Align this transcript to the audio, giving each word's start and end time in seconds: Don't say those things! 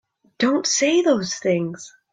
Don't 0.39 0.65
say 0.65 1.03
those 1.03 1.35
things! 1.35 1.93